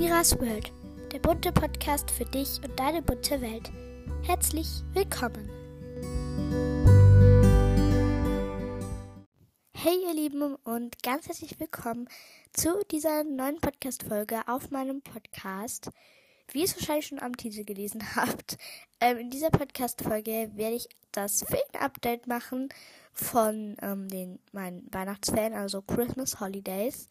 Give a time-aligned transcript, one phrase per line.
[0.00, 0.72] Miras World,
[1.12, 3.70] der bunte Podcast für dich und deine bunte Welt.
[4.22, 5.46] Herzlich willkommen.
[9.74, 12.08] Hey ihr Lieben und ganz herzlich willkommen
[12.54, 15.90] zu dieser neuen Podcast-Folge auf meinem Podcast.
[16.50, 18.56] Wie ihr es wahrscheinlich schon am Titel gelesen habt,
[19.02, 22.70] ähm, in dieser Podcast-Folge werde ich das Film-Update machen
[23.12, 27.06] von ähm, den, meinen Weihnachtsferien, also Christmas Holidays.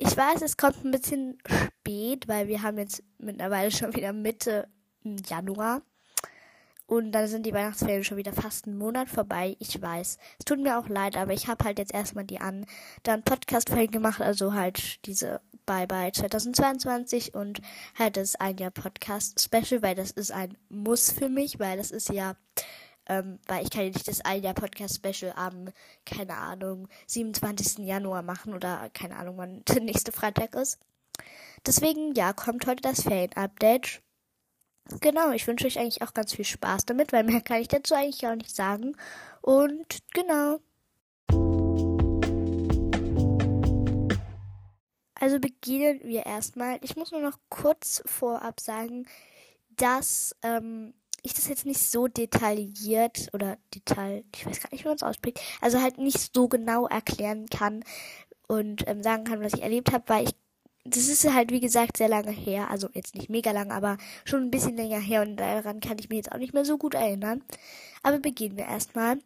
[0.00, 4.68] Ich weiß, es kommt ein bisschen spät, weil wir haben jetzt mittlerweile schon wieder Mitte
[5.02, 5.82] Januar.
[6.86, 9.56] Und dann sind die Weihnachtsferien schon wieder fast einen Monat vorbei.
[9.58, 10.16] Ich weiß.
[10.38, 12.64] Es tut mir auch leid, aber ich habe halt jetzt erstmal die an
[13.02, 17.60] dann Podcast-Folgen gemacht, also halt diese Bye Bye 2022 und
[17.98, 21.90] halt das ein Jahr Podcast Special, weil das ist ein Muss für mich, weil das
[21.90, 22.36] ist ja
[23.08, 25.70] ähm, weil ich kann ja nicht das ein Jahr Podcast Special am,
[26.04, 27.78] keine Ahnung, 27.
[27.86, 30.78] Januar machen oder keine Ahnung, wann der nächste Freitag ist.
[31.66, 34.02] Deswegen, ja, kommt heute das Ferien-Update.
[35.00, 37.94] Genau, ich wünsche euch eigentlich auch ganz viel Spaß damit, weil mehr kann ich dazu
[37.94, 38.96] eigentlich auch nicht sagen.
[39.42, 40.60] Und genau.
[45.14, 46.78] Also beginnen wir erstmal.
[46.82, 49.06] Ich muss nur noch kurz vorab sagen,
[49.76, 54.88] dass ähm, ich das jetzt nicht so detailliert oder detail, ich weiß gar nicht, wie
[54.88, 57.84] man es ausspricht, also halt nicht so genau erklären kann
[58.46, 60.34] und ähm, sagen kann, was ich erlebt habe, weil ich
[60.84, 64.42] das ist halt wie gesagt sehr lange her, also jetzt nicht mega lang, aber schon
[64.44, 66.94] ein bisschen länger her und daran kann ich mich jetzt auch nicht mehr so gut
[66.94, 67.42] erinnern.
[68.02, 69.18] Aber beginnen wir erstmal.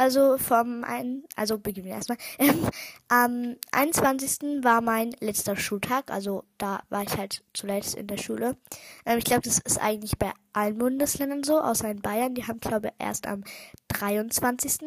[0.00, 2.16] Also vom ein, also beginnen wir erstmal.
[2.38, 2.70] Ähm,
[3.08, 4.64] am 21.
[4.64, 8.56] war mein letzter Schultag, also da war ich halt zuletzt in der Schule.
[9.04, 12.34] Ähm, ich glaube, das ist eigentlich bei allen Bundesländern so, außer in Bayern.
[12.34, 13.44] Die haben, glaube ich, erst am
[13.88, 14.78] 23.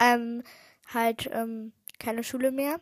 [0.00, 0.42] Ähm,
[0.86, 2.80] halt ähm, keine Schule mehr.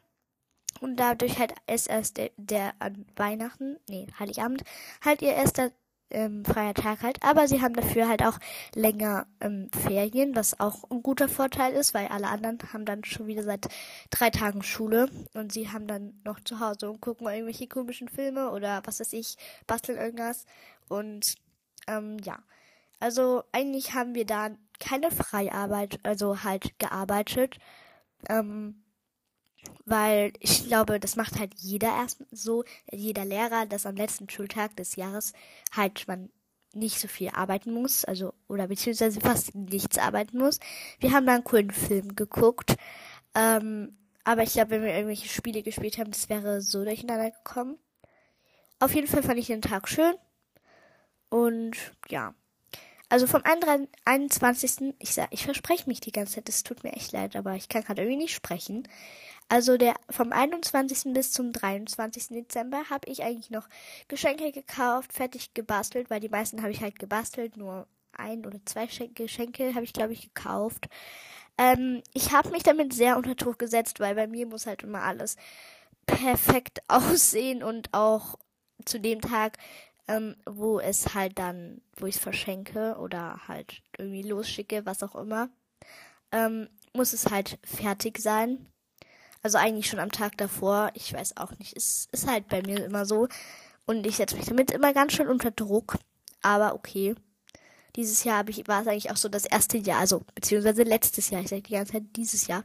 [0.81, 4.63] Und dadurch halt ist erst der, der an Weihnachten, nee, Heiligabend,
[5.05, 5.73] halt ihr erster
[6.13, 7.19] ähm, freier Tag halt.
[7.23, 8.39] Aber sie haben dafür halt auch
[8.75, 13.27] länger ähm, Ferien, was auch ein guter Vorteil ist, weil alle anderen haben dann schon
[13.27, 13.69] wieder seit
[14.11, 18.51] drei Tagen Schule und sie haben dann noch zu Hause und gucken irgendwelche komischen Filme
[18.51, 19.37] oder was weiß ich,
[19.67, 20.47] basteln irgendwas.
[20.89, 21.37] Und
[21.89, 22.39] ähm, ja,
[23.01, 27.59] also eigentlich haben wir da keine Freiarbeit, also halt gearbeitet.
[28.29, 28.82] Ähm,
[29.85, 34.77] weil ich glaube, das macht halt jeder erst so, jeder Lehrer, dass am letzten Schultag
[34.77, 35.33] des Jahres
[35.73, 36.31] halt man
[36.75, 40.59] nicht so viel arbeiten muss, also oder beziehungsweise fast nichts arbeiten muss.
[41.01, 42.77] Wir haben da einen coolen Film geguckt,
[43.35, 47.79] ähm, aber ich glaube, wenn wir irgendwelche Spiele gespielt haben, das wäre so durcheinander gekommen.
[48.79, 50.15] Auf jeden Fall fand ich den Tag schön
[51.29, 51.77] und
[52.09, 52.35] ja.
[53.09, 54.95] Also vom 21.
[54.99, 57.85] Ich ich verspreche mich die ganze Zeit, es tut mir echt leid, aber ich kann
[57.85, 58.89] gerade irgendwie nicht sprechen.
[59.49, 61.13] Also der vom 21.
[61.13, 62.29] bis zum 23.
[62.29, 63.69] Dezember habe ich eigentlich noch
[64.09, 68.87] Geschenke gekauft, fertig gebastelt, weil die meisten habe ich halt gebastelt, nur ein oder zwei
[68.87, 70.89] Geschenke habe ich glaube ich gekauft.
[71.59, 75.03] Ähm, ich habe mich damit sehr unter Druck gesetzt, weil bei mir muss halt immer
[75.03, 75.37] alles
[76.07, 78.39] perfekt aussehen und auch
[78.85, 79.59] zu dem Tag,
[80.09, 85.15] ähm, wo es halt dann, wo ich es verschenke oder halt irgendwie losschicke, was auch
[85.15, 85.51] immer,
[86.33, 88.67] ähm, muss es halt fertig sein.
[89.43, 90.91] Also eigentlich schon am Tag davor.
[90.95, 91.77] Ich weiß auch nicht.
[91.77, 93.29] Es ist halt bei mir immer so.
[93.87, 95.99] Und ich setze mich damit immer ganz schön unter Druck.
[96.43, 97.15] Aber okay.
[97.97, 101.43] Dieses Jahr ich, war es eigentlich auch so das erste Jahr, also beziehungsweise letztes Jahr.
[101.43, 102.65] Ich sage die ganze Zeit dieses Jahr.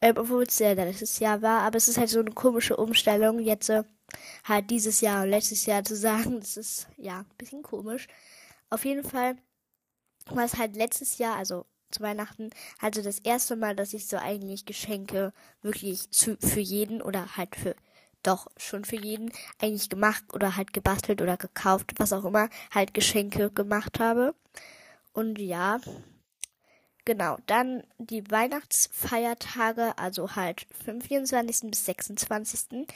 [0.00, 1.60] Ähm, obwohl es ja letztes Jahr war.
[1.60, 3.84] Aber es ist halt so eine komische Umstellung, jetzt äh,
[4.44, 6.40] halt dieses Jahr und letztes Jahr zu sagen.
[6.40, 8.08] Das ist ja ein bisschen komisch.
[8.70, 9.36] Auf jeden Fall
[10.26, 12.50] war es halt letztes Jahr, also zu Weihnachten
[12.80, 15.32] also das erste Mal, dass ich so eigentlich Geschenke
[15.62, 17.74] wirklich zu, für jeden oder halt für
[18.22, 22.94] doch schon für jeden eigentlich gemacht oder halt gebastelt oder gekauft, was auch immer, halt
[22.94, 24.34] Geschenke gemacht habe.
[25.12, 25.78] Und ja,
[27.04, 31.70] genau, dann die Weihnachtsfeiertage, also halt vom 24.
[31.70, 32.86] bis 26.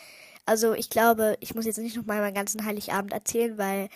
[0.47, 3.91] Also ich glaube, ich muss jetzt nicht nochmal meinen ganzen Heiligabend erzählen, weil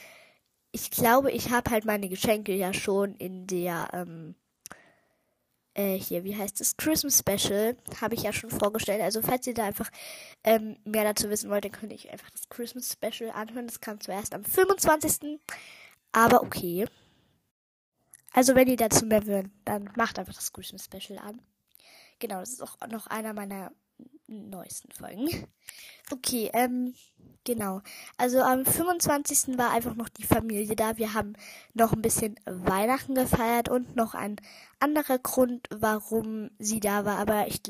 [0.70, 4.34] ich glaube, ich habe halt meine Geschenke ja schon in der ähm,
[5.74, 6.76] äh, hier, wie heißt es?
[6.76, 9.00] Christmas Special, habe ich ja schon vorgestellt.
[9.02, 9.90] Also falls ihr da einfach
[10.44, 13.66] ähm, mehr dazu wissen wollt, dann könnt ihr einfach das Christmas Special anhören.
[13.66, 15.40] Das kam zuerst am 25.
[16.12, 16.86] Aber okay.
[18.32, 21.40] Also wenn ihr dazu mehr wollt, dann macht einfach das Christmas Special an.
[22.18, 23.72] Genau, das ist auch noch einer meiner
[24.32, 25.28] neuesten Folgen.
[26.10, 26.94] Okay, ähm,
[27.44, 27.80] genau.
[28.16, 29.58] Also am 25.
[29.58, 30.96] war einfach noch die Familie da.
[30.96, 31.34] Wir haben
[31.74, 34.36] noch ein bisschen Weihnachten gefeiert und noch ein
[34.80, 37.18] anderer Grund, warum sie da war.
[37.18, 37.62] Aber ich,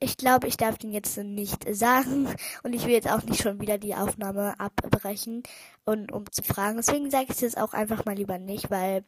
[0.00, 2.34] ich glaube, ich darf den jetzt nicht sagen.
[2.62, 5.42] Und ich will jetzt auch nicht schon wieder die Aufnahme abbrechen
[5.84, 6.76] und um zu fragen.
[6.78, 9.04] Deswegen sage ich es jetzt auch einfach mal lieber nicht, weil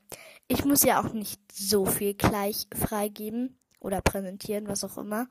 [0.48, 5.28] ich muss ja auch nicht so viel gleich freigeben oder präsentieren, was auch immer.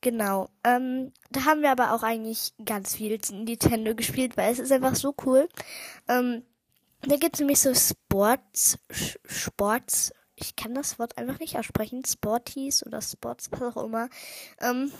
[0.00, 0.48] Genau.
[0.62, 4.94] Ähm, da haben wir aber auch eigentlich ganz viel Nintendo gespielt, weil es ist einfach
[4.94, 5.48] so cool.
[6.08, 6.44] Ähm,
[7.02, 8.78] da gibt es nämlich so Sports,
[9.24, 14.08] Sports, ich kann das Wort einfach nicht aussprechen, Sporties oder Sports, was auch immer.
[14.60, 14.92] Ähm,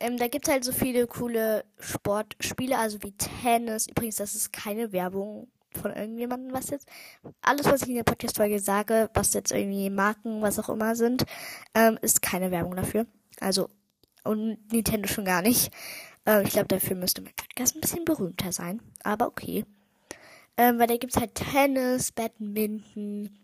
[0.00, 3.86] ähm, da gibt es halt so viele coole Sportspiele, also wie Tennis.
[3.86, 5.48] Übrigens, das ist keine Werbung
[5.80, 6.88] von irgendjemandem, was jetzt.
[7.40, 11.24] Alles, was ich in der Podcast-Folge sage, was jetzt irgendwie Marken, was auch immer sind,
[11.74, 13.06] ähm, ist keine Werbung dafür.
[13.40, 13.70] Also
[14.24, 15.72] und Nintendo schon gar nicht.
[16.26, 18.80] Äh, ich glaube, dafür müsste mein Podcast ein bisschen berühmter sein.
[19.02, 19.64] Aber okay.
[20.56, 23.38] Ähm, weil da gibt es halt Tennis, Badminton.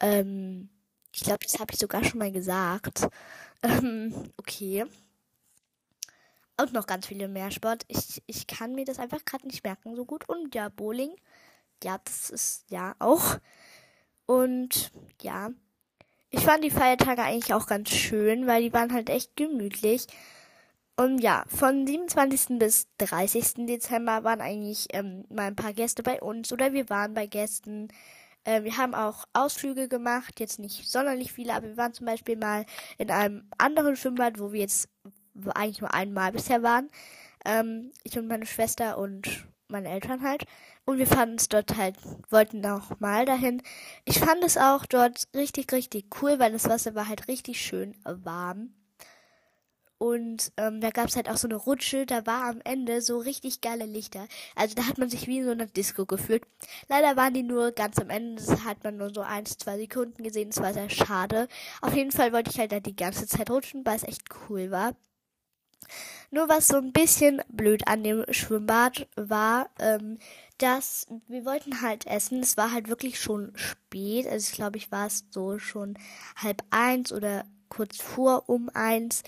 [0.00, 0.68] Ähm,
[1.14, 3.08] ich glaube, das habe ich sogar schon mal gesagt.
[3.64, 4.86] Ähm, okay.
[6.60, 7.84] Und noch ganz viele mehr Sport.
[7.86, 10.28] Ich, ich kann mir das einfach gerade nicht merken so gut.
[10.28, 11.14] Und ja, Bowling.
[11.84, 13.38] Ja, das ist ja auch.
[14.26, 14.90] Und
[15.20, 15.50] ja,
[16.32, 20.06] ich fand die Feiertage eigentlich auch ganz schön, weil die waren halt echt gemütlich.
[20.96, 22.58] Und ja, von 27.
[22.58, 23.66] bis 30.
[23.66, 27.88] Dezember waren eigentlich ähm, mal ein paar Gäste bei uns oder wir waren bei Gästen.
[28.44, 32.36] Äh, wir haben auch Ausflüge gemacht, jetzt nicht sonderlich viele, aber wir waren zum Beispiel
[32.36, 32.64] mal
[32.96, 34.88] in einem anderen Schwimmbad, wo wir jetzt
[35.54, 36.90] eigentlich nur einmal bisher waren.
[37.44, 40.44] Ähm, ich und meine Schwester und meine Eltern halt.
[40.84, 41.96] Und wir fanden es dort halt,
[42.30, 43.62] wollten noch mal dahin.
[44.04, 47.96] Ich fand es auch dort richtig, richtig cool, weil das Wasser war halt richtig schön
[48.04, 48.74] warm.
[50.02, 53.18] Und ähm, da gab es halt auch so eine Rutsche, da war am Ende so
[53.18, 54.26] richtig geile Lichter.
[54.56, 56.42] Also da hat man sich wie in so einer Disco gefühlt.
[56.88, 60.24] Leider waren die nur ganz am Ende, das hat man nur so eins, zwei Sekunden
[60.24, 61.46] gesehen, das war sehr schade.
[61.82, 64.72] Auf jeden Fall wollte ich halt da die ganze Zeit rutschen, weil es echt cool
[64.72, 64.96] war.
[66.34, 70.18] Nur was so ein bisschen blöd an dem Schwimmbad war, ähm,
[70.56, 72.40] dass wir wollten halt essen.
[72.40, 74.26] Es war halt wirklich schon spät.
[74.26, 75.98] Also ich glaube, ich war es so schon
[76.36, 79.24] halb eins oder kurz vor um eins.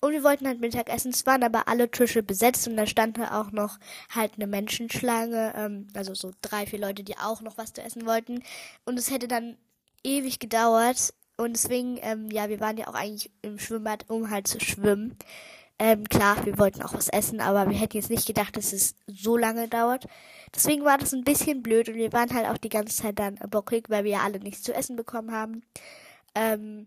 [0.00, 1.10] Und wir wollten halt Mittag essen.
[1.10, 3.80] Es waren aber alle Tische besetzt und da stand da auch noch
[4.14, 5.52] halt eine Menschenschlange.
[5.56, 8.44] Ähm, also so drei, vier Leute, die auch noch was zu essen wollten.
[8.84, 9.56] Und es hätte dann
[10.04, 11.12] ewig gedauert.
[11.36, 15.16] Und deswegen, ähm, ja, wir waren ja auch eigentlich im Schwimmbad, um halt zu schwimmen.
[15.78, 18.94] Ähm, klar, wir wollten auch was essen, aber wir hätten jetzt nicht gedacht, dass es
[19.06, 20.06] so lange dauert.
[20.54, 23.36] Deswegen war das ein bisschen blöd und wir waren halt auch die ganze Zeit dann
[23.50, 25.62] bockig, weil wir ja alle nichts zu essen bekommen haben.
[26.34, 26.86] Ähm,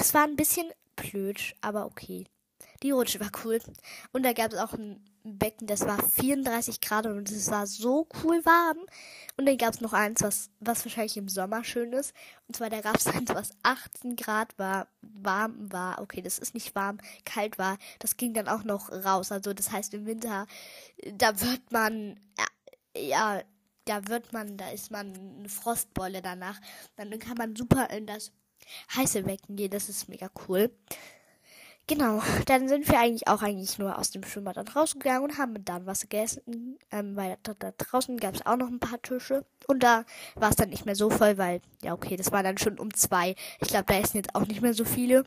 [0.00, 2.26] es war ein bisschen blöd, aber okay.
[2.82, 3.60] Die Rutsche war cool.
[4.12, 8.08] Und da gab es auch ein Becken, das war 34 Grad und es war so
[8.22, 8.78] cool warm.
[9.36, 12.14] Und dann gab es noch eins, was, was wahrscheinlich im Sommer schön ist.
[12.46, 16.00] Und zwar da gab es eins, was 18 Grad war, warm war.
[16.00, 17.78] Okay, das ist nicht warm, kalt war.
[17.98, 19.32] Das ging dann auch noch raus.
[19.32, 20.46] Also das heißt im Winter,
[21.14, 23.42] da wird man, ja, ja
[23.84, 26.60] da wird man, da ist man eine Frostbeule danach.
[26.96, 28.32] Dann kann man super in das
[28.94, 29.70] heiße Becken gehen.
[29.70, 30.70] Das ist mega cool.
[31.88, 35.64] Genau, dann sind wir eigentlich auch eigentlich nur aus dem Schwimmbad dann rausgegangen und haben
[35.64, 39.46] dann was gegessen, ähm, weil da, da draußen gab es auch noch ein paar Tische
[39.66, 40.04] und da
[40.34, 42.92] war es dann nicht mehr so voll, weil, ja okay, das war dann schon um
[42.92, 43.34] zwei.
[43.60, 45.24] Ich glaube, da essen jetzt auch nicht mehr so viele.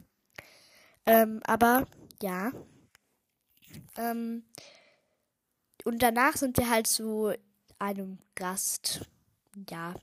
[1.06, 1.86] Ähm, aber,
[2.22, 2.52] ja.
[3.98, 4.44] Ähm,
[5.84, 7.34] und danach sind wir halt zu
[7.80, 9.10] einem Gast,
[9.70, 9.96] ja,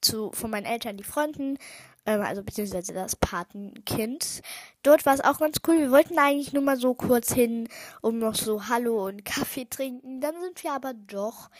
[0.00, 1.58] zu, von meinen Eltern, die Freunden,
[2.06, 4.42] ähm, also beziehungsweise das Patenkind.
[4.82, 5.78] Dort war es auch ganz cool.
[5.78, 7.68] Wir wollten eigentlich nur mal so kurz hin,
[8.02, 10.20] um noch so Hallo und Kaffee trinken.
[10.20, 11.50] Dann sind wir aber doch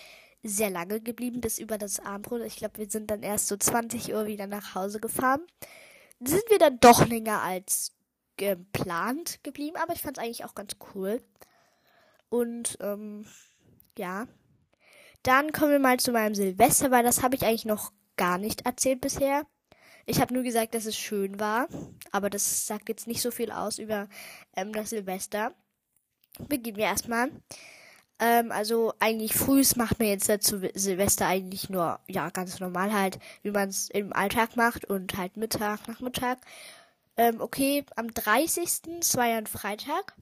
[0.43, 2.43] sehr lange geblieben, bis über das Abendbrot.
[2.43, 5.41] Ich glaube, wir sind dann erst so 20 Uhr wieder nach Hause gefahren.
[6.21, 7.93] Sind wir dann doch länger als
[8.37, 11.23] geplant geblieben, aber ich fand es eigentlich auch ganz cool.
[12.29, 13.27] Und ähm,
[13.97, 14.27] ja.
[15.23, 18.67] Dann kommen wir mal zu meinem Silvester, weil das habe ich eigentlich noch gar nicht
[18.67, 19.47] erzählt bisher.
[20.07, 21.69] Ich habe nur gesagt, dass es schön war,
[22.13, 24.09] aber das sagt jetzt nicht so viel aus über
[24.57, 25.55] ähm, das Silvester.
[26.49, 27.31] Beginnen wir erstmal.
[28.21, 33.19] Ähm, also eigentlich frühs macht man jetzt dazu Silvester eigentlich nur, ja, ganz normal halt,
[33.43, 36.39] wie man es im Alltag macht und halt Mittag, Nachmittag.
[37.17, 38.99] Ähm, okay, am 30.
[39.01, 40.15] das war ja ein Freitag.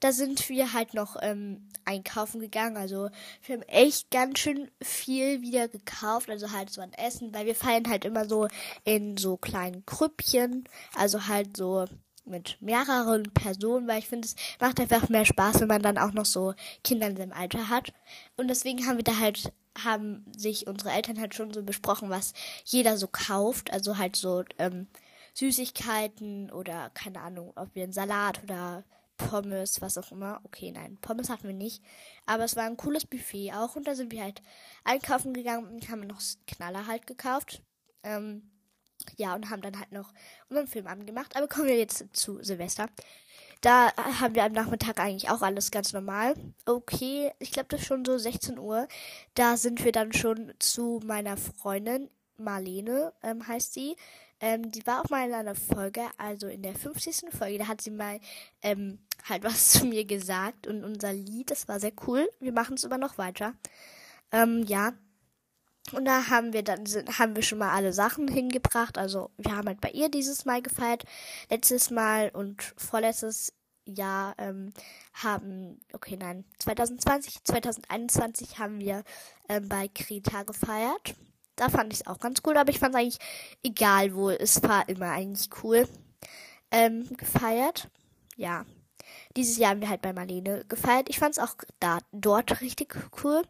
[0.00, 2.76] Da sind wir halt noch ähm, einkaufen gegangen.
[2.76, 3.10] Also
[3.44, 6.30] wir haben echt ganz schön viel wieder gekauft.
[6.30, 8.48] Also halt so an Essen, weil wir feiern halt immer so
[8.84, 10.68] in so kleinen Krüppchen.
[10.94, 11.86] Also halt so
[12.24, 16.12] mit mehreren Personen, weil ich finde, es macht einfach mehr Spaß, wenn man dann auch
[16.12, 16.54] noch so
[16.84, 17.92] Kinder in seinem Alter hat.
[18.36, 19.52] Und deswegen haben wir da halt,
[19.82, 22.32] haben sich unsere Eltern halt schon so besprochen, was
[22.64, 23.72] jeder so kauft.
[23.72, 24.86] Also halt so ähm,
[25.34, 28.84] Süßigkeiten oder keine Ahnung, ob wir einen Salat oder
[29.16, 30.40] Pommes, was auch immer.
[30.44, 31.82] Okay, nein, Pommes hatten wir nicht.
[32.26, 33.76] Aber es war ein cooles Buffet auch.
[33.76, 34.42] Und da sind wir halt
[34.84, 37.62] einkaufen gegangen und haben noch Knaller halt gekauft.
[38.02, 38.50] Ähm,
[39.16, 40.12] ja, und haben dann halt noch
[40.48, 41.36] unseren Film angemacht.
[41.36, 42.88] Aber kommen wir jetzt zu Silvester.
[43.60, 46.34] Da haben wir am Nachmittag eigentlich auch alles ganz normal.
[46.66, 48.88] Okay, ich glaube, das ist schon so 16 Uhr.
[49.34, 53.96] Da sind wir dann schon zu meiner Freundin, Marlene ähm, heißt sie.
[54.42, 57.32] Ähm, die war auch mal in einer Folge, also in der 50.
[57.32, 58.18] Folge, da hat sie mal
[58.60, 62.28] ähm, halt was zu mir gesagt und unser Lied, das war sehr cool.
[62.40, 63.54] Wir machen es immer noch weiter.
[64.32, 64.94] Ähm, ja,
[65.92, 68.98] und da haben wir dann sind, haben wir schon mal alle Sachen hingebracht.
[68.98, 71.04] Also wir haben halt bei ihr dieses Mal gefeiert.
[71.48, 73.52] Letztes Mal und vorletztes
[73.84, 74.72] Jahr ähm,
[75.12, 79.04] haben, okay, nein, 2020, 2021 haben wir
[79.48, 81.14] ähm, bei Kreta gefeiert.
[81.56, 83.18] Da fand ich es auch ganz cool, aber ich fand es eigentlich
[83.62, 84.30] egal wo.
[84.30, 85.86] Es war immer eigentlich cool.
[86.70, 87.88] Ähm, gefeiert.
[88.36, 88.64] Ja.
[89.36, 91.08] Dieses Jahr haben wir halt bei Marlene gefeiert.
[91.08, 93.42] Ich fand es auch da, dort richtig cool.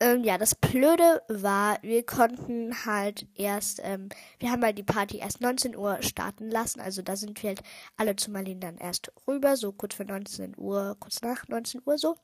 [0.00, 4.08] Ähm, ja, das Blöde war, wir konnten halt erst, ähm,
[4.38, 6.80] wir haben halt die Party erst 19 Uhr starten lassen.
[6.80, 7.62] Also da sind wir halt
[7.96, 11.98] alle zu Marlene dann erst rüber, so kurz vor 19 Uhr, kurz nach 19 Uhr
[11.98, 12.16] so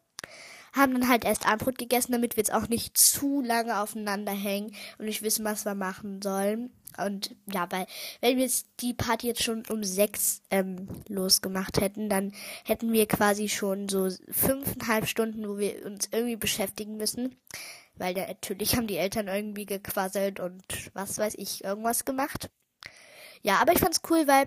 [0.75, 4.75] haben dann halt erst Abendbrot gegessen, damit wir jetzt auch nicht zu lange aufeinander hängen
[4.99, 6.71] und nicht wissen, was wir machen sollen.
[6.99, 7.87] Und ja, weil
[8.21, 12.33] wenn wir jetzt die Party jetzt schon um sechs ähm, losgemacht hätten, dann
[12.65, 17.37] hätten wir quasi schon so fünfeinhalb Stunden, wo wir uns irgendwie beschäftigen müssen.
[17.97, 20.63] Weil da, natürlich haben die Eltern irgendwie gequasselt und
[20.95, 22.51] was weiß ich, irgendwas gemacht.
[23.43, 24.47] Ja, aber ich fand's cool, weil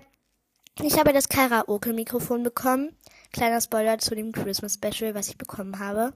[0.82, 2.96] ich habe das Karaoke-Mikrofon bekommen.
[3.32, 6.14] Kleiner Spoiler zu dem Christmas Special, was ich bekommen habe.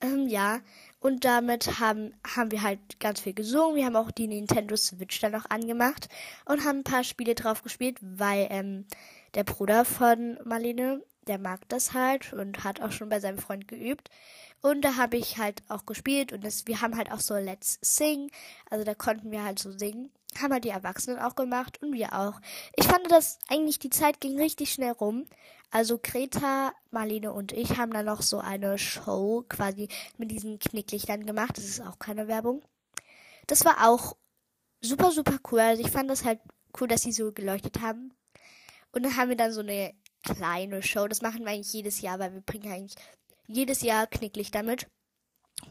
[0.00, 0.60] Ähm, ja,
[0.98, 3.76] und damit haben, haben wir halt ganz viel gesungen.
[3.76, 6.08] Wir haben auch die Nintendo Switch dann noch angemacht
[6.46, 8.86] und haben ein paar Spiele drauf gespielt, weil ähm,
[9.34, 13.68] der Bruder von Marlene, der mag das halt und hat auch schon bei seinem Freund
[13.68, 14.10] geübt.
[14.62, 17.78] Und da habe ich halt auch gespielt und das, wir haben halt auch so Let's
[17.82, 18.30] Sing.
[18.68, 20.10] Also da konnten wir halt so singen.
[20.38, 22.40] Haben halt die Erwachsenen auch gemacht und wir auch.
[22.76, 25.26] Ich fand das eigentlich, die Zeit ging richtig schnell rum.
[25.70, 31.26] Also Greta, Marlene und ich haben dann noch so eine Show quasi mit diesen Knicklichtern
[31.26, 31.56] gemacht.
[31.56, 32.62] Das ist auch keine Werbung.
[33.46, 34.16] Das war auch
[34.80, 35.60] super, super cool.
[35.60, 36.40] Also ich fand das halt
[36.80, 38.12] cool, dass sie so geleuchtet haben.
[38.92, 41.06] Und dann haben wir dann so eine kleine Show.
[41.06, 42.96] Das machen wir eigentlich jedes Jahr, weil wir bringen eigentlich
[43.46, 44.88] jedes Jahr Knicklichter mit.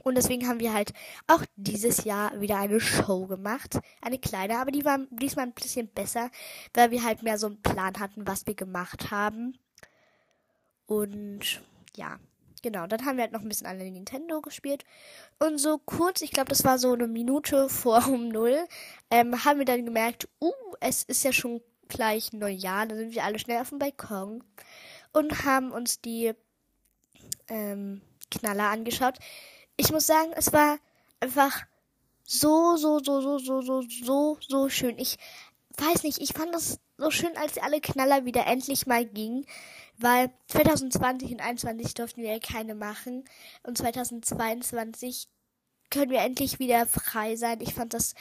[0.03, 0.93] Und deswegen haben wir halt
[1.27, 3.79] auch dieses Jahr wieder eine Show gemacht.
[4.01, 6.29] Eine kleine, aber die war diesmal ein bisschen besser,
[6.73, 9.57] weil wir halt mehr so einen Plan hatten, was wir gemacht haben.
[10.85, 11.61] Und
[11.95, 12.19] ja,
[12.61, 12.87] genau.
[12.87, 14.83] Dann haben wir halt noch ein bisschen an der Nintendo gespielt.
[15.37, 18.57] Und so kurz, ich glaube, das war so eine Minute vor um null,
[19.11, 22.87] ähm, haben wir dann gemerkt, uh, es ist ja schon gleich Neujahr.
[22.87, 24.43] Da sind wir alle schnell auf dem Balkon
[25.11, 26.33] und haben uns die
[27.47, 29.19] ähm, Knaller angeschaut
[29.79, 30.77] ich muss sagen, es war
[31.21, 31.63] einfach
[32.23, 34.99] so, so, so, so, so, so, so, so schön.
[34.99, 35.17] Ich
[35.77, 39.45] weiß nicht, ich fand das so schön, als alle Knaller wieder endlich mal gingen,
[39.97, 43.23] weil 2020 und 2021 durften wir ja keine machen
[43.63, 45.29] und 2022
[45.89, 47.61] können wir endlich wieder frei sein.
[47.61, 48.15] Ich fand das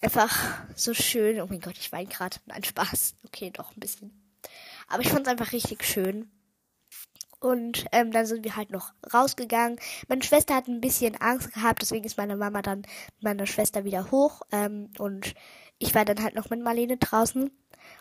[0.00, 1.40] einfach so schön.
[1.40, 2.36] Oh mein Gott, ich weine gerade.
[2.46, 3.16] Nein, Spaß.
[3.26, 4.12] Okay, doch ein bisschen.
[4.86, 6.30] Aber ich fand es einfach richtig schön.
[7.40, 9.78] Und ähm, dann sind wir halt noch rausgegangen.
[10.08, 13.84] Meine Schwester hat ein bisschen Angst gehabt, deswegen ist meine Mama dann mit meiner Schwester
[13.84, 14.42] wieder hoch.
[14.52, 15.34] Ähm, und
[15.78, 17.50] ich war dann halt noch mit Marlene draußen.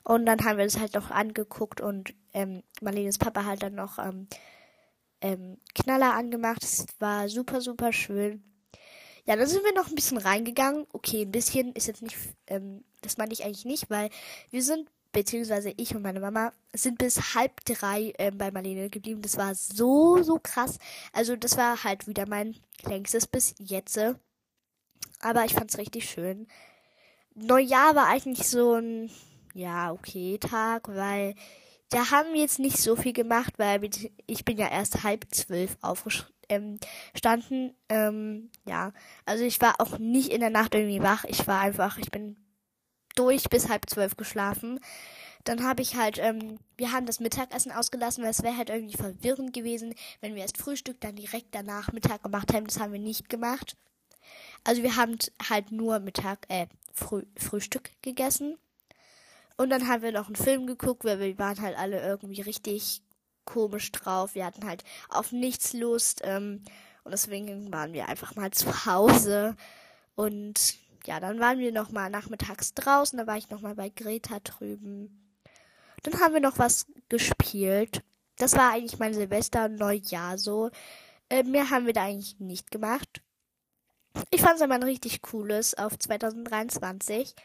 [0.03, 3.99] Und dann haben wir das halt noch angeguckt und ähm, Marlenes Papa hat dann noch
[3.99, 4.27] ähm,
[5.21, 6.63] ähm, Knaller angemacht.
[6.63, 8.43] Es war super, super schön.
[9.25, 10.85] Ja, dann sind wir noch ein bisschen reingegangen.
[10.93, 12.15] Okay, ein bisschen ist jetzt nicht,
[12.47, 14.09] ähm, das meinte ich eigentlich nicht, weil
[14.51, 19.21] wir sind beziehungsweise ich und meine Mama sind bis halb drei äh, bei Marlene geblieben.
[19.21, 20.77] Das war so, so krass.
[21.13, 23.97] Also das war halt wieder mein längstes bis jetzt.
[25.21, 26.47] Aber ich fand's richtig schön.
[27.33, 29.09] Neujahr war eigentlich so ein,
[29.53, 31.33] ja, okay, Tag, weil
[31.89, 33.89] da haben wir jetzt nicht so viel gemacht, weil
[34.27, 37.73] ich bin ja erst halb zwölf aufgestanden.
[37.87, 38.91] Ähm, ja,
[39.25, 41.23] also ich war auch nicht in der Nacht irgendwie wach.
[41.23, 42.35] Ich war einfach, ich bin
[43.15, 44.79] durch bis halb zwölf geschlafen.
[45.43, 48.97] Dann habe ich halt, ähm, wir haben das Mittagessen ausgelassen, weil es wäre halt irgendwie
[48.97, 52.65] verwirrend gewesen, wenn wir erst Frühstück dann direkt danach Mittag gemacht hätten.
[52.65, 53.77] Das haben wir nicht gemacht.
[54.63, 55.17] Also wir haben
[55.49, 58.57] halt nur Mittag, äh, Früh Frühstück gegessen.
[59.57, 63.01] Und dann haben wir noch einen Film geguckt, weil wir waren halt alle irgendwie richtig
[63.45, 64.33] komisch drauf.
[64.33, 66.21] Wir hatten halt auf nichts Lust.
[66.23, 66.63] Ähm,
[67.03, 69.55] und deswegen waren wir einfach mal zu Hause.
[70.15, 70.75] Und
[71.07, 73.17] ja, dann waren wir noch mal nachmittags draußen.
[73.17, 75.41] Da war ich noch mal bei Greta drüben.
[76.03, 78.03] Dann haben wir noch was gespielt.
[78.37, 80.69] Das war eigentlich mein Silvester und Neujahr so.
[81.29, 83.21] Äh, mehr haben wir da eigentlich nicht gemacht.
[84.29, 87.35] Ich fand es aber ein richtig cooles auf 2023.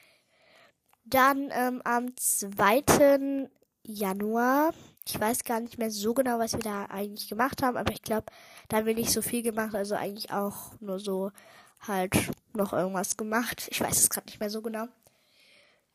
[1.04, 3.48] Dann ähm, am 2.
[3.82, 4.72] Januar,
[5.06, 8.02] ich weiß gar nicht mehr so genau, was wir da eigentlich gemacht haben, aber ich
[8.02, 8.26] glaube,
[8.68, 11.32] da haben wir nicht so viel gemacht, also eigentlich auch nur so
[11.80, 12.14] halt
[12.56, 13.68] noch irgendwas gemacht.
[13.70, 14.86] Ich weiß es gerade nicht mehr so genau.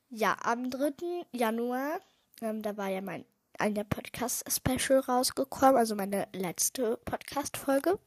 [0.09, 1.25] Ja, am 3.
[1.31, 1.99] Januar
[2.41, 3.25] ähm, da war ja mein
[3.57, 7.97] eine Podcast-Special rausgekommen, also meine letzte Podcast-Folge.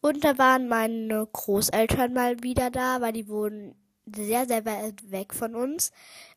[0.00, 3.74] Und da waren meine Großeltern mal wieder da, weil die wohnen
[4.06, 5.90] sehr, sehr weit weg von uns.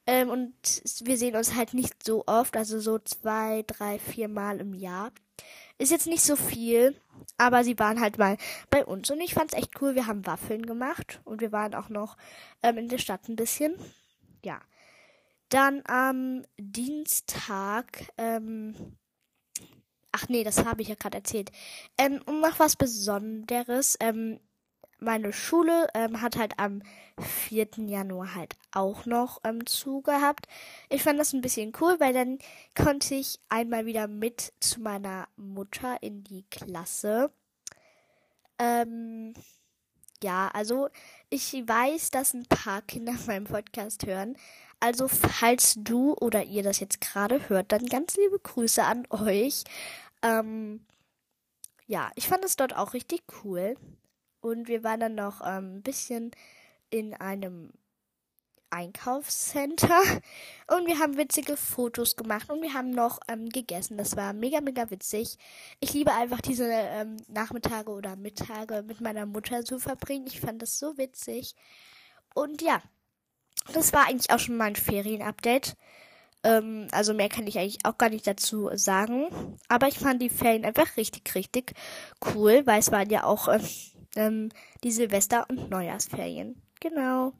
[0.05, 0.53] Ähm, und
[1.01, 5.11] wir sehen uns halt nicht so oft, also so zwei, drei, vier Mal im Jahr.
[5.79, 6.93] Ist jetzt nicht so viel,
[7.37, 8.35] aber sie waren halt mal
[8.69, 9.09] bei uns.
[9.09, 9.95] Und ich fand's echt cool.
[9.95, 12.17] Wir haben Waffeln gemacht und wir waren auch noch
[12.61, 13.75] ähm, in der Stadt ein bisschen.
[14.43, 14.61] Ja.
[15.47, 18.97] Dann am Dienstag, ähm,
[20.11, 21.49] ach nee, das habe ich ja gerade erzählt.
[21.97, 23.97] Ähm, und noch was Besonderes.
[24.01, 24.41] Ähm,
[24.99, 26.81] meine Schule ähm, hat halt am
[27.19, 27.67] 4.
[27.77, 30.47] Januar halt auch noch ähm, zu gehabt.
[30.89, 32.39] Ich fand das ein bisschen cool, weil dann
[32.75, 37.31] konnte ich einmal wieder mit zu meiner Mutter in die Klasse.
[38.57, 39.33] Ähm,
[40.21, 40.89] ja, also
[41.29, 44.35] ich weiß, dass ein paar Kinder meinen Podcast hören.
[44.79, 49.63] Also falls du oder ihr das jetzt gerade hört, dann ganz liebe Grüße an euch.
[50.21, 50.85] Ähm,
[51.87, 53.75] ja, ich fand es dort auch richtig cool.
[54.41, 56.31] Und wir waren dann noch ähm, ein bisschen
[56.89, 57.71] in einem
[58.71, 59.99] Einkaufscenter
[60.67, 63.97] und wir haben witzige Fotos gemacht und wir haben noch ähm, gegessen.
[63.97, 65.37] Das war mega, mega witzig.
[65.79, 70.27] Ich liebe einfach diese ähm, Nachmittage oder Mittage mit meiner Mutter zu verbringen.
[70.27, 71.55] Ich fand das so witzig.
[72.35, 72.81] Und ja,
[73.73, 75.75] das war eigentlich auch schon mein Ferienupdate.
[76.43, 79.57] Ähm, also mehr kann ich eigentlich auch gar nicht dazu sagen.
[79.67, 81.73] Aber ich fand die Ferien einfach richtig, richtig
[82.33, 83.59] cool, weil es waren ja auch äh,
[84.15, 84.49] ähm,
[84.83, 86.61] die Silvester- und Neujahrsferien.
[86.79, 87.33] Genau.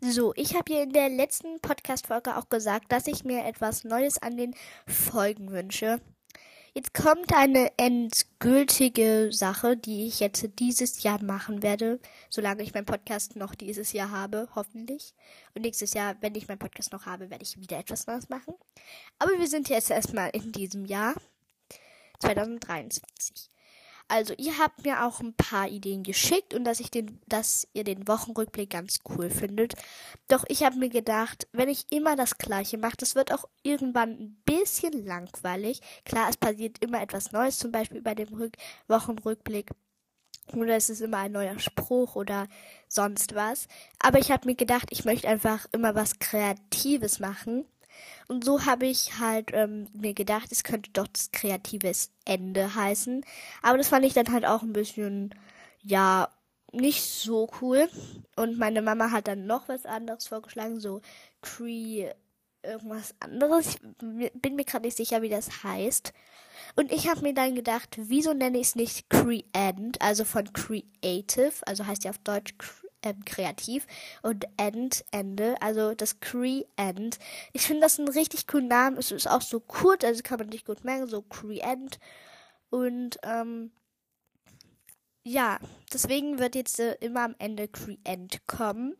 [0.00, 4.20] So, ich habe hier in der letzten Podcast-Folge auch gesagt, dass ich mir etwas Neues
[4.20, 6.00] an den Folgen wünsche.
[6.74, 12.86] Jetzt kommt eine endgültige Sache, die ich jetzt dieses Jahr machen werde, solange ich meinen
[12.86, 15.12] Podcast noch dieses Jahr habe, hoffentlich.
[15.54, 18.54] Und nächstes Jahr, wenn ich meinen Podcast noch habe, werde ich wieder etwas Neues machen.
[19.18, 21.14] Aber wir sind jetzt erstmal in diesem Jahr
[22.20, 23.51] 2023.
[24.12, 27.82] Also, ihr habt mir auch ein paar Ideen geschickt und dass ich den, dass ihr
[27.82, 29.72] den Wochenrückblick ganz cool findet.
[30.28, 34.10] Doch ich habe mir gedacht, wenn ich immer das Gleiche mache, das wird auch irgendwann
[34.10, 35.80] ein bisschen langweilig.
[36.04, 38.52] Klar, es passiert immer etwas Neues, zum Beispiel bei dem Rück
[38.86, 39.70] Wochenrückblick.
[40.52, 42.48] Oder es ist immer ein neuer Spruch oder
[42.88, 43.66] sonst was.
[43.98, 47.64] Aber ich habe mir gedacht, ich möchte einfach immer was Kreatives machen.
[48.28, 53.24] Und so habe ich halt ähm, mir gedacht, es könnte doch das kreatives Ende heißen.
[53.62, 55.34] Aber das fand ich dann halt auch ein bisschen,
[55.82, 56.28] ja,
[56.72, 57.88] nicht so cool.
[58.36, 61.00] Und meine Mama hat dann noch was anderes vorgeschlagen, so
[61.42, 62.08] Cree
[62.62, 63.76] irgendwas anderes.
[64.18, 66.12] Ich bin mir gerade nicht sicher, wie das heißt.
[66.76, 71.52] Und ich habe mir dann gedacht, wieso nenne ich es nicht Creend, also von Creative,
[71.66, 72.54] also heißt ja auf Deutsch
[73.02, 73.86] ähm, kreativ
[74.22, 77.18] und End, Ende, also das Cree-End.
[77.52, 78.98] Ich finde das ein richtig cooler Name.
[78.98, 81.98] Es ist auch so kurz, also kann man nicht gut merken, so Cree-End.
[82.70, 83.72] Und ähm,
[85.24, 85.58] ja,
[85.92, 88.96] deswegen wird jetzt äh, immer am Ende Cree-End kommen.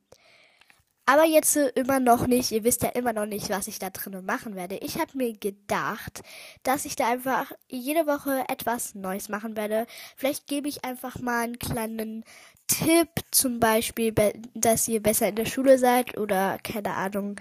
[1.04, 3.90] Aber jetzt äh, immer noch nicht, ihr wisst ja immer noch nicht, was ich da
[3.90, 4.76] drinnen machen werde.
[4.78, 6.22] Ich habe mir gedacht,
[6.62, 9.86] dass ich da einfach jede Woche etwas Neues machen werde.
[10.16, 12.24] Vielleicht gebe ich einfach mal einen kleinen
[12.72, 14.14] Tipp, zum Beispiel,
[14.54, 17.38] dass ihr besser in der Schule seid oder keine Ahnung,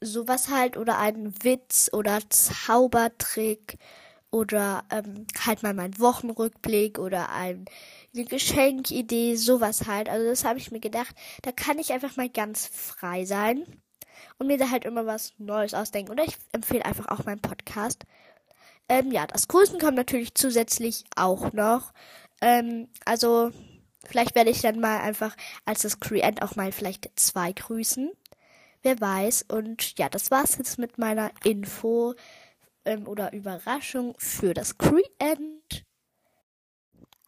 [0.00, 3.76] sowas halt oder einen Witz oder Zaubertrick
[4.30, 7.64] oder ähm, halt mal mein Wochenrückblick oder ein,
[8.14, 10.08] eine Geschenkidee, sowas halt.
[10.08, 13.64] Also das habe ich mir gedacht, da kann ich einfach mal ganz frei sein
[14.38, 16.12] und mir da halt immer was Neues ausdenken.
[16.12, 18.04] Oder ich empfehle einfach auch meinen Podcast.
[18.88, 21.92] Ähm, ja, das Grüßen kommt natürlich zusätzlich auch noch.
[22.40, 23.50] Ähm, also
[24.08, 28.10] Vielleicht werde ich dann mal einfach als das Create auch mal vielleicht zwei grüßen.
[28.82, 29.46] Wer weiß.
[29.48, 32.14] Und ja, das war's jetzt mit meiner Info
[32.84, 35.84] ähm, oder Überraschung für das Create.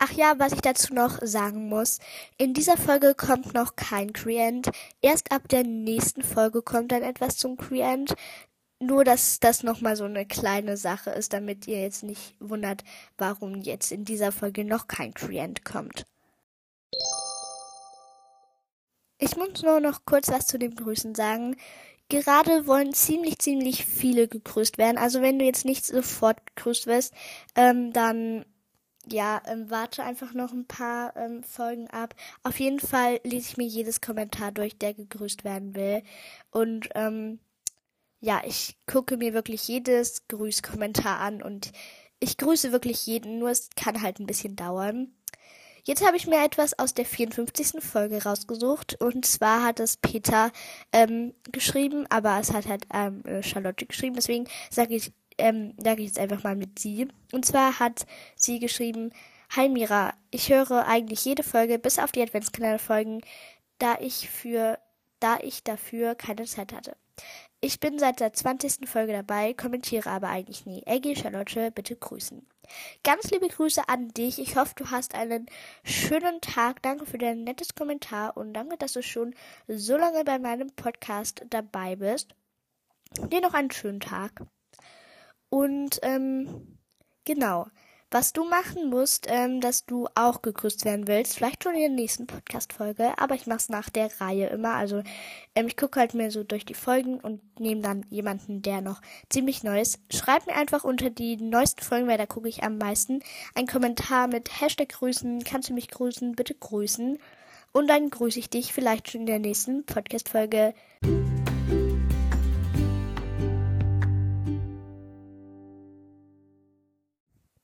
[0.01, 1.99] Ach ja, was ich dazu noch sagen muss.
[2.37, 4.71] In dieser Folge kommt noch kein Creant.
[5.03, 8.15] Erst ab der nächsten Folge kommt dann etwas zum Creant.
[8.81, 12.85] Nur, dass das nochmal so eine kleine Sache ist, damit ihr jetzt nicht wundert,
[13.17, 16.07] warum jetzt in dieser Folge noch kein Creant kommt.
[19.19, 21.57] Ich muss nur noch kurz was zu den Grüßen sagen.
[22.09, 24.97] Gerade wollen ziemlich, ziemlich viele gegrüßt werden.
[24.97, 27.13] Also wenn du jetzt nicht sofort gegrüßt wirst,
[27.55, 28.47] ähm, dann
[29.13, 32.15] ja, ähm, warte einfach noch ein paar ähm, Folgen ab.
[32.43, 36.03] Auf jeden Fall lese ich mir jedes Kommentar durch, der gegrüßt werden will.
[36.51, 37.41] Und ähm,
[38.21, 41.73] ja, ich gucke mir wirklich jedes Grüßkommentar an und
[42.21, 45.13] ich grüße wirklich jeden, nur es kann halt ein bisschen dauern.
[45.89, 47.83] Jetzt habe ich mir etwas aus der 54.
[47.83, 50.53] Folge rausgesucht und zwar hat es Peter
[50.93, 56.09] ähm, geschrieben, aber es hat halt ähm, Charlotte geschrieben, deswegen sage ich ähm, sage ich
[56.09, 57.09] jetzt einfach mal mit sie.
[57.33, 58.05] Und zwar hat
[58.37, 59.13] sie geschrieben,
[59.57, 63.23] Hi Mira, ich höre eigentlich jede Folge bis auf die Adventskalender-Folgen,
[63.79, 64.79] da ich für,
[65.21, 66.97] da ich dafür keine Zeit hatte.
[67.61, 68.89] Ich bin seit der 20.
[68.89, 70.85] Folge dabei, kommentiere aber eigentlich nie.
[70.87, 72.47] Eggy, Charlotte, bitte grüßen.
[73.03, 74.39] Ganz liebe Grüße an dich.
[74.39, 75.47] Ich hoffe, du hast einen
[75.83, 76.83] schönen Tag.
[76.83, 79.35] Danke für dein nettes Kommentar und danke, dass du schon
[79.67, 82.35] so lange bei meinem Podcast dabei bist.
[83.33, 84.45] Dir noch einen schönen Tag.
[85.49, 86.79] Und ähm,
[87.25, 87.69] genau,
[88.11, 91.89] was du machen musst, ähm, dass du auch gegrüßt werden willst, vielleicht schon in der
[91.91, 94.75] nächsten Podcast-Folge, aber ich mache es nach der Reihe immer.
[94.75, 95.03] Also
[95.55, 99.01] ähm, ich gucke halt mir so durch die Folgen und nehme dann jemanden, der noch
[99.29, 100.01] ziemlich neu ist.
[100.11, 103.21] Schreib mir einfach unter die neuesten Folgen, weil da gucke ich am meisten,
[103.55, 107.19] einen Kommentar mit Hashtag grüßen, kannst du mich grüßen, bitte grüßen.
[107.73, 110.73] Und dann grüße ich dich vielleicht schon in der nächsten Podcast-Folge.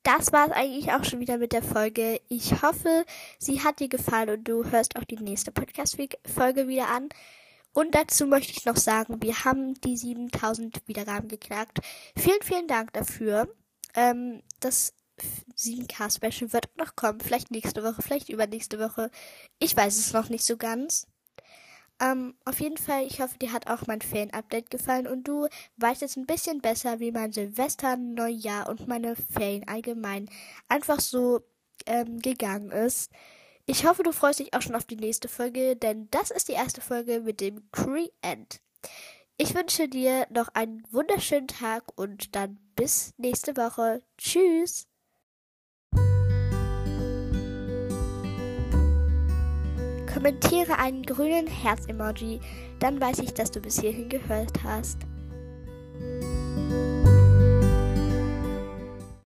[0.05, 2.21] Das war es eigentlich auch schon wieder mit der Folge.
[2.29, 3.05] Ich hoffe,
[3.39, 7.09] sie hat dir gefallen und du hörst auch die nächste Podcast-Folge wieder an.
[7.73, 11.81] Und dazu möchte ich noch sagen, wir haben die 7000 Wiedergaben geknackt.
[12.17, 13.49] Vielen, vielen Dank dafür.
[13.95, 14.95] Ähm, das
[15.57, 17.21] 7K-Special wird noch kommen.
[17.21, 19.11] Vielleicht nächste Woche, vielleicht übernächste Woche.
[19.59, 21.07] Ich weiß es noch nicht so ganz.
[22.05, 26.03] Ähm, auf jeden Fall, ich hoffe, dir hat auch mein Fan-Update gefallen und du weißt
[26.03, 30.29] jetzt ein bisschen besser, wie mein Silvester, Neujahr und meine Ferien allgemein
[30.69, 31.41] einfach so
[31.87, 33.11] ähm, gegangen ist.
[33.65, 36.53] Ich hoffe, du freust dich auch schon auf die nächste Folge, denn das ist die
[36.53, 38.61] erste Folge mit dem Cree-End.
[39.39, 44.03] Ich wünsche dir noch einen wunderschönen Tag und dann bis nächste Woche.
[44.19, 44.87] Tschüss!
[50.15, 52.39] Kommentiere einen grünen Herz-Emoji,
[52.79, 54.99] dann weiß ich, dass du bis hierhin gehört hast.